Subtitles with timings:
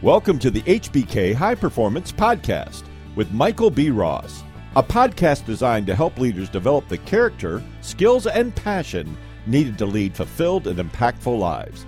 [0.00, 2.84] Welcome to the HBK High Performance Podcast
[3.16, 3.90] with Michael B.
[3.90, 4.44] Ross,
[4.76, 9.16] a podcast designed to help leaders develop the character, skills, and passion
[9.48, 11.84] needed to lead fulfilled and impactful lives.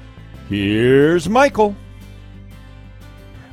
[0.48, 1.77] Here's Michael.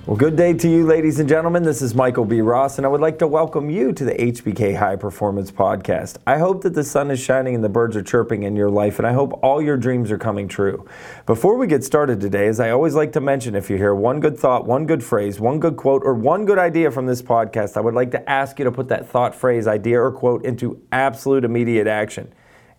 [0.07, 1.63] Well, good day to you, ladies and gentlemen.
[1.63, 2.39] This is Michael B.
[2.39, 6.15] Ross, and I would like to welcome you to the HBK High Performance Podcast.
[6.25, 8.99] I hope that the sun is shining and the birds are chirping in your life,
[8.99, 10.87] and I hope all your dreams are coming true.
[11.25, 14.21] Before we get started today, as I always like to mention, if you hear one
[14.21, 17.75] good thought, one good phrase, one good quote, or one good idea from this podcast,
[17.75, 20.82] I would like to ask you to put that thought, phrase, idea, or quote into
[20.93, 22.33] absolute immediate action.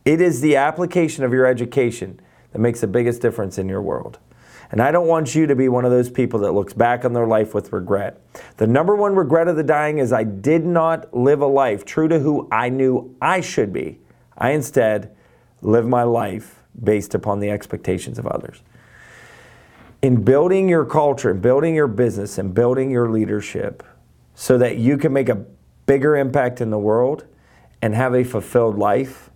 [0.07, 2.21] It is the application of your education
[2.53, 4.19] that makes the biggest difference in your world.
[4.71, 7.15] And I don't want you to be one of those people that looks back on
[7.15, 8.21] their life with regret.
[8.59, 12.09] The number one regret of the dying is I did not live a life true
[12.09, 13.99] to who I knew I should be.
[14.37, 15.15] I instead
[15.63, 18.63] live my life based upon the expectations of others.
[20.03, 23.83] In building your culture, and building your business, and building your leadership
[24.35, 25.45] so that you can make a
[25.87, 27.25] bigger impact in the world
[27.83, 29.31] and have a fulfilled life,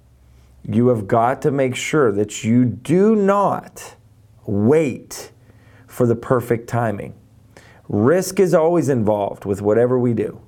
[0.63, 3.97] you have got to make sure that you do not
[4.47, 5.33] wait
[5.87, 7.15] for the perfect timing.
[7.89, 10.41] Risk is always involved with whatever we do.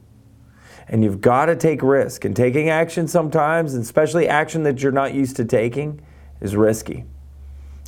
[0.89, 2.25] And you've got to take risk.
[2.25, 6.01] And taking action sometimes, and especially action that you're not used to taking,
[6.41, 7.05] is risky.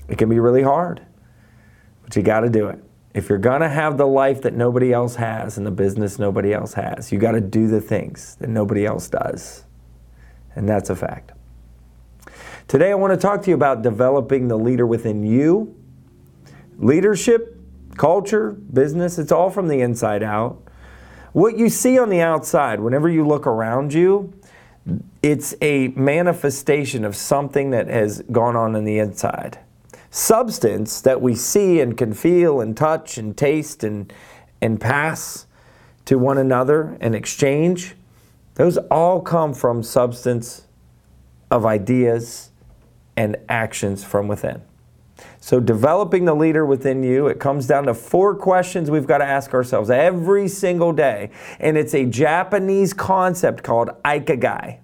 [0.09, 1.05] It can be really hard,
[2.03, 2.83] but you got to do it.
[3.15, 6.53] If you're going to have the life that nobody else has and the business nobody
[6.53, 9.65] else has, you got to do the things that nobody else does.
[10.55, 11.33] And that's a fact.
[12.69, 15.75] Today, I want to talk to you about developing the leader within you
[16.79, 17.59] Leadership,
[17.97, 20.63] culture, business, it's all from the inside out.
[21.33, 24.33] What you see on the outside, whenever you look around you,
[25.23, 29.59] it's a manifestation of something that has gone on in the inside.
[30.11, 34.13] Substance that we see and can feel and touch and taste and,
[34.61, 35.47] and pass
[36.07, 37.97] to one another and exchange,
[38.55, 40.67] those all come from substance
[41.51, 42.51] of ideas
[43.17, 44.63] and actions from within.
[45.46, 49.24] So, developing the leader within you, it comes down to four questions we've got to
[49.24, 51.30] ask ourselves every single day.
[51.61, 54.80] And it's a Japanese concept called Ikigai.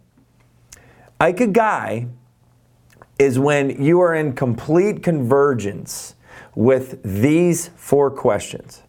[1.20, 2.08] Ikigai
[3.18, 6.14] is when you are in complete convergence
[6.54, 8.84] with these four questions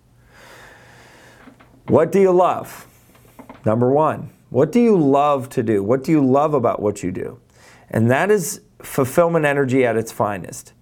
[1.87, 2.85] What do you love?
[3.65, 5.81] Number one, what do you love to do?
[5.81, 7.39] What do you love about what you do?
[7.89, 10.72] And that is fulfillment energy at its finest.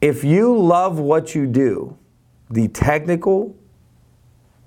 [0.00, 1.98] If you love what you do,
[2.50, 3.56] the technical,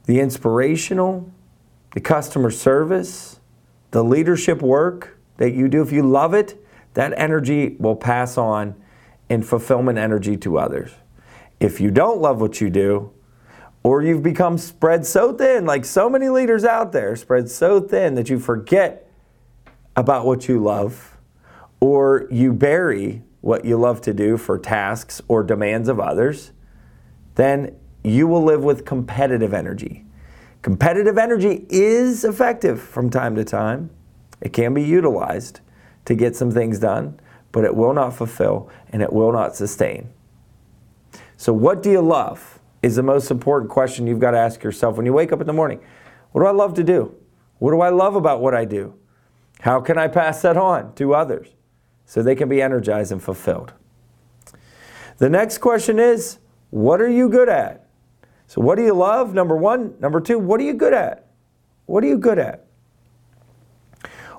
[0.05, 1.31] the inspirational,
[1.93, 3.39] the customer service,
[3.91, 6.61] the leadership work that you do, if you love it,
[6.93, 8.75] that energy will pass on
[9.29, 10.91] in fulfillment energy to others.
[11.61, 13.11] If you don't love what you do,
[13.83, 18.15] or you've become spread so thin, like so many leaders out there, spread so thin
[18.15, 19.09] that you forget
[19.95, 21.17] about what you love,
[21.79, 26.52] or you bury what you love to do for tasks or demands of others,
[27.35, 30.06] then you will live with competitive energy.
[30.62, 33.90] Competitive energy is effective from time to time.
[34.41, 35.59] It can be utilized
[36.06, 37.19] to get some things done,
[37.52, 40.09] but it will not fulfill and it will not sustain.
[41.38, 44.97] So, what do you love is the most important question you've got to ask yourself
[44.97, 45.79] when you wake up in the morning.
[46.31, 47.16] What do I love to do?
[47.59, 48.96] What do I love about what I do?
[49.59, 51.50] How can I pass that on to others?
[52.11, 53.72] So they can be energized and fulfilled.
[55.19, 56.39] The next question is
[56.69, 57.88] what are you good at?
[58.47, 59.33] So, what do you love?
[59.33, 59.95] Number one.
[60.01, 61.27] Number two, what are you good at?
[61.85, 62.66] What are you good at?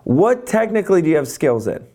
[0.05, 1.87] What technically do you have skills in?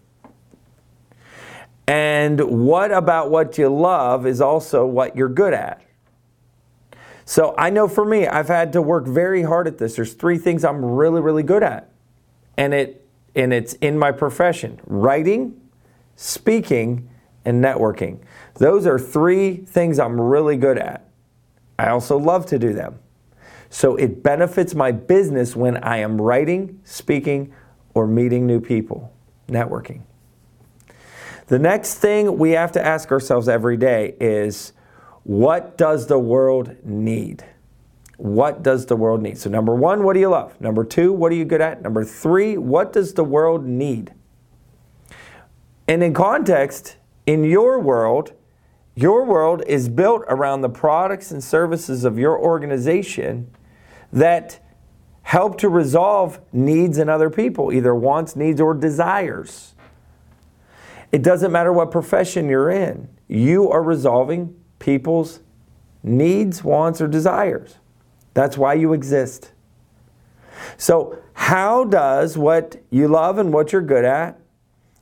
[1.85, 5.83] And what about what you love is also what you're good at?
[7.23, 9.95] So I know for me, I've had to work very hard at this.
[9.95, 11.91] There's three things I'm really, really good at.
[12.57, 13.03] And it
[13.37, 14.79] and it's in my profession.
[14.87, 15.61] Writing,
[16.17, 17.07] speaking,
[17.45, 18.19] and networking.
[18.55, 21.07] Those are three things I'm really good at.
[21.79, 22.99] I also love to do them.
[23.69, 27.53] So it benefits my business when I am writing, speaking,
[27.93, 29.13] or meeting new people,
[29.47, 30.01] networking.
[31.47, 34.73] The next thing we have to ask ourselves every day is
[35.23, 37.45] what does the world need?
[38.17, 39.37] What does the world need?
[39.37, 40.59] So, number one, what do you love?
[40.59, 41.81] Number two, what are you good at?
[41.81, 44.13] Number three, what does the world need?
[45.87, 48.33] And in context, in your world,
[48.95, 53.49] your world is built around the products and services of your organization
[54.11, 54.59] that
[55.21, 59.75] help to resolve needs in other people, either wants, needs, or desires.
[61.11, 65.41] It doesn't matter what profession you're in, you are resolving people's
[66.03, 67.75] needs, wants, or desires.
[68.33, 69.51] That's why you exist.
[70.77, 74.39] So, how does what you love and what you're good at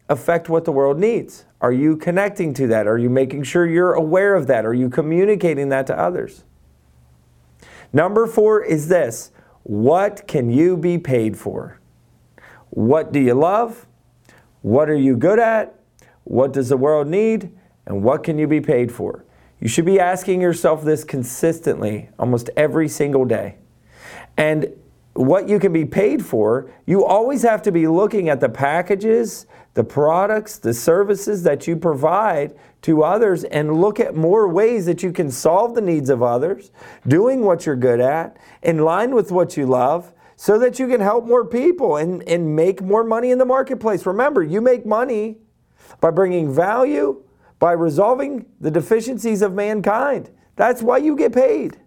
[0.10, 1.46] affect what the world needs?
[1.62, 2.88] Are you connecting to that?
[2.88, 4.66] Are you making sure you're aware of that?
[4.66, 6.44] Are you communicating that to others?
[7.92, 9.32] Number four is this
[9.64, 11.80] what can you be paid for?
[12.70, 13.88] What do you love?
[14.62, 15.80] What are you good at?
[16.24, 17.52] What does the world need?
[17.86, 19.26] And what can you be paid for?
[19.60, 23.58] You should be asking yourself this consistently, almost every single day.
[24.38, 24.68] And
[25.14, 29.46] what you can be paid for, you always have to be looking at the packages,
[29.76, 35.04] the products, the services that you provide to others and look at more ways that
[35.04, 36.72] you can solve the needs of others,
[37.08, 41.02] doing what you're good at, in line with what you love, so that you can
[41.02, 44.06] help more people and, and make more money in the marketplace.
[44.06, 45.38] Remember, you make money
[46.00, 47.22] by bringing value,
[47.60, 50.30] by resolving the deficiencies of mankind.
[50.56, 51.78] That's why you get paid.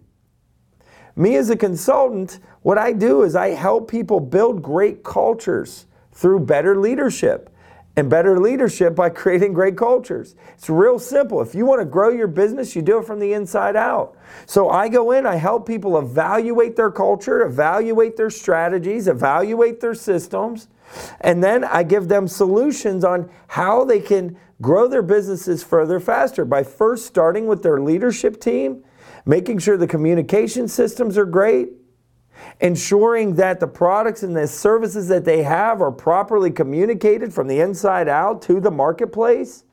[1.15, 6.41] Me as a consultant, what I do is I help people build great cultures through
[6.41, 7.49] better leadership.
[7.99, 10.33] And better leadership by creating great cultures.
[10.53, 11.41] It's real simple.
[11.41, 14.15] If you want to grow your business, you do it from the inside out.
[14.45, 19.93] So I go in, I help people evaluate their culture, evaluate their strategies, evaluate their
[19.93, 20.69] systems,
[21.19, 26.45] and then I give them solutions on how they can grow their businesses further faster
[26.45, 28.81] by first starting with their leadership team
[29.25, 31.69] making sure the communication systems are great,
[32.59, 37.59] ensuring that the products and the services that they have are properly communicated from the
[37.59, 39.63] inside out to the marketplace,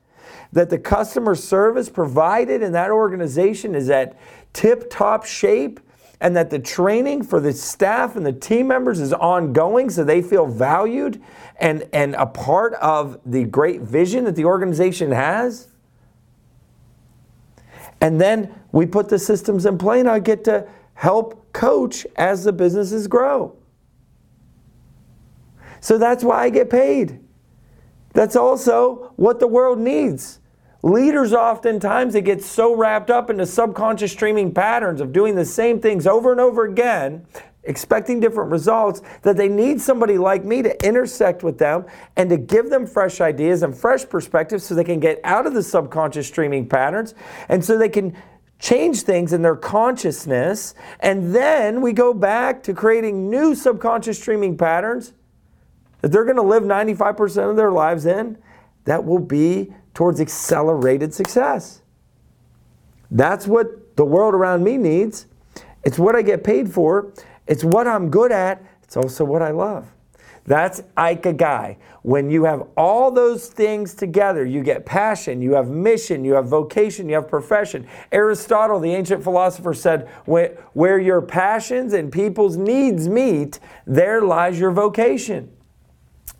[0.53, 4.17] that the customer service provided in that organization is at
[4.53, 5.79] tip top shape,
[6.19, 10.21] and that the training for the staff and the team members is ongoing so they
[10.21, 11.21] feel valued
[11.59, 15.67] and, and a part of the great vision that the organization has.
[18.01, 22.43] And then we put the systems in play, and I get to help coach as
[22.43, 23.55] the businesses grow.
[25.79, 27.19] So that's why I get paid.
[28.13, 30.39] That's also what the world needs.
[30.83, 35.79] Leaders oftentimes they get so wrapped up into subconscious streaming patterns of doing the same
[35.79, 37.25] things over and over again
[37.67, 42.37] expecting different results, that they need somebody like me to intersect with them and to
[42.37, 46.27] give them fresh ideas and fresh perspectives so they can get out of the subconscious
[46.27, 47.13] streaming patterns
[47.49, 48.15] and so they can
[48.59, 50.73] change things in their consciousness.
[50.99, 55.13] And then we go back to creating new subconscious streaming patterns
[56.01, 58.37] that they're going to live 95% of their lives in
[58.85, 61.81] that will be towards accelerated success.
[63.11, 65.25] That's what the world around me needs.
[65.83, 67.13] It's what I get paid for.
[67.47, 69.91] It's what I'm good at, it's also what I love.
[70.47, 71.75] That's Ikigai.
[72.03, 76.47] When you have all those things together, you get passion, you have mission, you have
[76.47, 77.85] vocation, you have profession.
[78.13, 84.71] Aristotle, the ancient philosopher, said, Where your passions and people's needs meet, there lies your
[84.71, 85.51] vocation.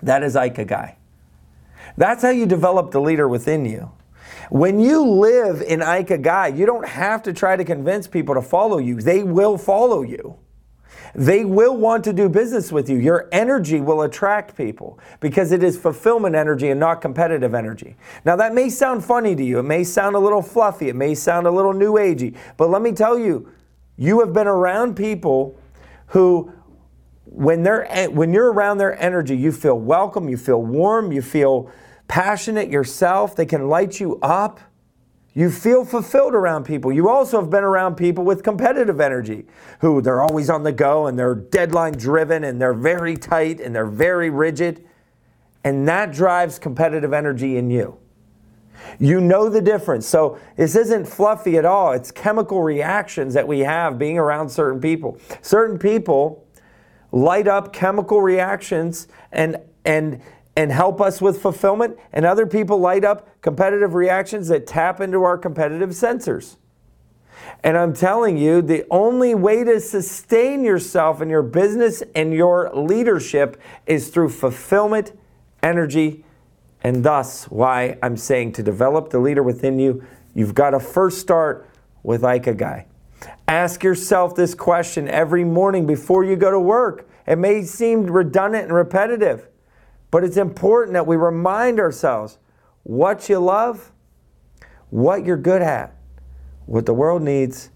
[0.01, 0.95] That is Ikigai.
[1.97, 3.91] That's how you develop the leader within you.
[4.49, 8.77] When you live in Ikigai, you don't have to try to convince people to follow
[8.77, 10.37] you, they will follow you.
[11.15, 12.97] They will want to do business with you.
[12.97, 17.95] Your energy will attract people because it is fulfillment energy and not competitive energy.
[18.25, 19.59] Now, that may sound funny to you.
[19.59, 20.89] It may sound a little fluffy.
[20.89, 22.35] It may sound a little new agey.
[22.57, 23.51] But let me tell you,
[23.97, 25.57] you have been around people
[26.07, 26.51] who
[27.25, 31.69] when they're when you're around their energy, you feel welcome, you feel warm, you feel
[32.07, 33.35] passionate yourself.
[33.35, 34.59] They can light you up.
[35.37, 36.91] You feel fulfilled around people.
[36.91, 39.45] You also have been around people with competitive energy
[39.81, 43.75] who they're always on the go and they're deadline driven and they're very tight and
[43.75, 44.83] they're very rigid.
[45.63, 47.99] And that drives competitive energy in you.
[48.97, 50.07] You know the difference.
[50.07, 51.91] So this isn't fluffy at all.
[51.91, 55.19] It's chemical reactions that we have being around certain people.
[55.43, 56.47] Certain people
[57.11, 60.19] light up chemical reactions and and
[60.57, 65.23] and help us with fulfillment, and other people light up competitive reactions that tap into
[65.23, 66.55] our competitive sensors.
[67.63, 72.71] And I'm telling you, the only way to sustain yourself in your business and your
[72.73, 75.13] leadership is through fulfillment,
[75.61, 76.25] energy,
[76.83, 81.19] and thus why I'm saying to develop the leader within you, you've got to first
[81.19, 81.69] start
[82.01, 82.85] with Ikigai.
[83.47, 87.07] Ask yourself this question every morning before you go to work.
[87.27, 89.49] It may seem redundant and repetitive.
[90.17, 92.39] But it's important that we remind ourselves
[92.81, 93.91] what you love,
[94.89, 95.95] what you're good at,
[96.65, 97.69] what the world needs,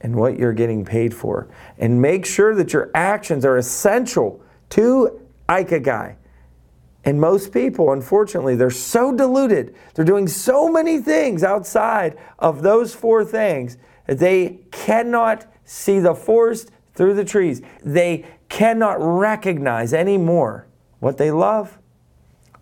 [0.00, 1.48] and what you're getting paid for.
[1.78, 6.14] And make sure that your actions are essential to Ikigai.
[7.04, 9.74] And most people, unfortunately, they're so deluded.
[9.94, 16.14] They're doing so many things outside of those four things that they cannot see the
[16.14, 17.62] forest through the trees.
[17.82, 20.68] They cannot recognize anymore
[21.00, 21.79] what they love,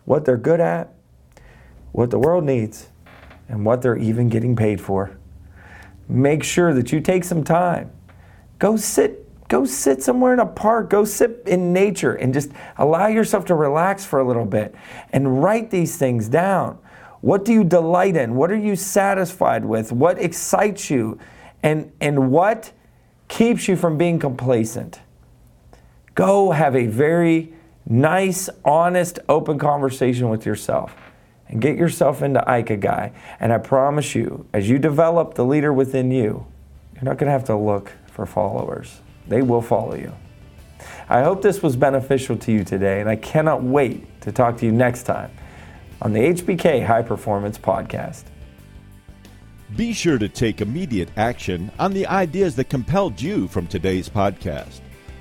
[0.08, 0.94] what they're good at,
[1.92, 2.88] what the world needs,
[3.46, 5.18] and what they're even getting paid for.
[6.08, 7.90] Make sure that you take some time.
[8.58, 13.06] Go sit go sit somewhere in a park, go sit in nature and just allow
[13.06, 14.74] yourself to relax for a little bit
[15.10, 16.78] and write these things down.
[17.22, 18.34] What do you delight in?
[18.34, 19.90] What are you satisfied with?
[19.92, 21.18] What excites you?
[21.62, 22.72] And and what
[23.28, 25.00] keeps you from being complacent?
[26.14, 27.52] Go have a very
[27.88, 30.94] nice, honest, open conversation with yourself
[31.48, 33.12] and get yourself into Ikigai.
[33.40, 36.46] And I promise you, as you develop the leader within you,
[36.94, 39.00] you're not going to have to look for followers.
[39.26, 40.12] They will follow you.
[41.08, 44.66] I hope this was beneficial to you today, and I cannot wait to talk to
[44.66, 45.30] you next time
[46.00, 48.24] on the HBK High Performance Podcast.
[49.76, 54.80] Be sure to take immediate action on the ideas that compelled you from today's podcast.